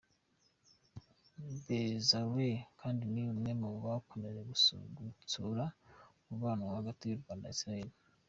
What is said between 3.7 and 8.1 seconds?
bakomeje gutsura umubaro hagati y’u Rwanda na Isiraheli.